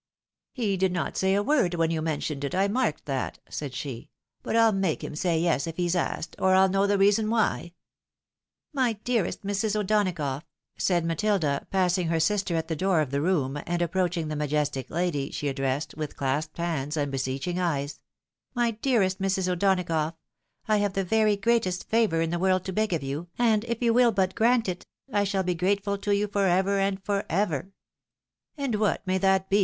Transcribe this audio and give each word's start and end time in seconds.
"He 0.51 0.77
did 0.77 0.91
not 0.91 1.15
say 1.15 1.35
a 1.35 1.43
word 1.43 1.75
when 1.75 1.91
you 1.91 2.01
mentioned 2.01 2.43
it, 2.43 2.55
I 2.55 2.67
marked 2.67 3.05
that," 3.05 3.37
said 3.51 3.75
she;" 3.75 4.09
but 4.41 4.55
PU 4.55 4.75
make 4.75 5.03
him 5.03 5.15
say 5.15 5.39
yes, 5.39 5.67
if 5.67 5.77
he's 5.77 5.95
asked, 5.95 6.35
or 6.39 6.55
I'll 6.55 6.69
know 6.69 6.87
the 6.87 6.97
reason 6.97 7.29
why." 7.29 7.73
o 8.73 8.73
226 8.73 8.73
THE 8.73 8.79
WIDOW 8.79 8.83
MARKTED." 8.83 9.45
My 9.45 9.45
dearest 9.45 9.45
Mrs. 9.45 9.79
O'Donagougli!" 9.79 10.41
said 10.87 11.05
Matilda, 11.05 11.67
passing 11.69 12.07
her 12.07 12.19
sister 12.19 12.55
at 12.55 12.67
the 12.67 12.75
door 12.75 13.01
of 13.01 13.11
the 13.11 13.21
room 13.21 13.61
and 13.67 13.79
approaching 13.83 14.27
the 14.27 14.35
majestic 14.35 14.89
lady 14.89 15.29
she 15.29 15.47
addressed 15.47 15.93
with 15.95 16.17
clasped 16.17 16.57
hands 16.57 16.97
and 16.97 17.11
beseeching 17.11 17.59
eyes," 17.59 17.99
My 18.55 18.71
dearest 18.71 19.21
Mrs. 19.21 19.47
O'Donagough! 19.47 20.15
I 20.67 20.77
have 20.77 20.93
the 20.93 21.03
very 21.03 21.35
greatest 21.35 21.87
favour 21.87 22.21
in 22.21 22.31
the 22.31 22.39
world 22.39 22.65
to 22.65 22.73
beg 22.73 22.91
of 22.91 23.03
you, 23.03 23.27
and 23.37 23.63
if 23.65 23.83
you 23.83 23.93
will 23.93 24.11
but 24.11 24.33
grant 24.33 24.67
it, 24.67 24.87
I 25.13 25.25
shall 25.25 25.43
be 25.43 25.53
grateful 25.53 25.99
to 25.99 26.15
you 26.15 26.25
for 26.25 26.47
ever 26.47 26.79
and 26.79 26.99
for 27.03 27.23
ever!" 27.29 27.69
"And 28.57 28.73
what 28.79 29.05
may 29.05 29.19
that 29.19 29.47
be. 29.51 29.59